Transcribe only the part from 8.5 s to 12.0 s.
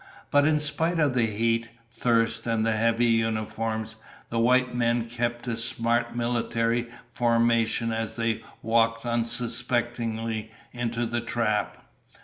walked unsuspectingly into the trap.